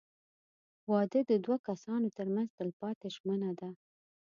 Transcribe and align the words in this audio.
•واده 0.91 1.19
د 1.31 1.31
دوه 1.45 1.57
کسانو 1.67 2.07
تر 2.17 2.27
منځ 2.35 2.49
تلپاتې 2.59 3.07
ژمنه 3.15 3.51
ده. 3.59 3.69